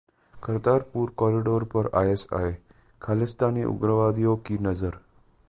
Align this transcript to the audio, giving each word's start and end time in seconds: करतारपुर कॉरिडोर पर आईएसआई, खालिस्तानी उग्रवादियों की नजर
करतारपुर 0.33 1.09
कॉरिडोर 1.17 1.63
पर 1.73 1.89
आईएसआई, 1.99 2.53
खालिस्तानी 3.01 3.63
उग्रवादियों 3.75 4.35
की 4.49 4.57
नजर 4.69 4.99